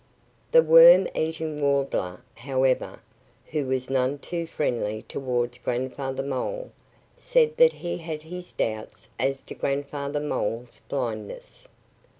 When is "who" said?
3.45-3.67